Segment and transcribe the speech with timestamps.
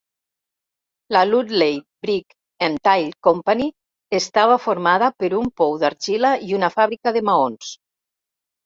[1.15, 1.75] La Ludlay
[2.07, 2.33] Brick
[2.69, 3.69] and Tile Company
[4.23, 7.73] estava formada per un pou d'argila i una fàbrica de maons.